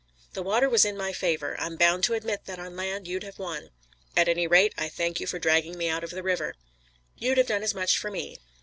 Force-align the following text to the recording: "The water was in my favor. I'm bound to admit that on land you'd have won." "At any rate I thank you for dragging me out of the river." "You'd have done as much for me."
"The 0.33 0.41
water 0.41 0.67
was 0.67 0.83
in 0.83 0.97
my 0.97 1.13
favor. 1.13 1.55
I'm 1.59 1.75
bound 1.77 2.03
to 2.05 2.15
admit 2.15 2.45
that 2.45 2.57
on 2.57 2.75
land 2.75 3.07
you'd 3.07 3.21
have 3.21 3.37
won." 3.37 3.69
"At 4.17 4.27
any 4.27 4.47
rate 4.47 4.73
I 4.75 4.89
thank 4.89 5.19
you 5.19 5.27
for 5.27 5.37
dragging 5.37 5.77
me 5.77 5.89
out 5.89 6.03
of 6.03 6.09
the 6.09 6.23
river." 6.23 6.55
"You'd 7.19 7.37
have 7.37 7.45
done 7.45 7.61
as 7.61 7.75
much 7.75 7.99
for 7.99 8.09
me." 8.09 8.39